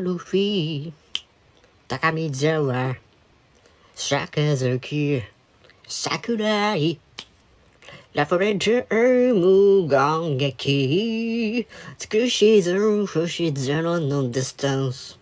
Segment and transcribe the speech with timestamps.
[0.00, 0.92] ルフィー
[1.88, 2.96] 高見沢
[3.94, 5.22] 坂崎
[5.86, 6.98] 桜井
[8.14, 11.66] ラフレンチー無言劇
[11.98, 15.21] 尽くしずる不自然のディスタンス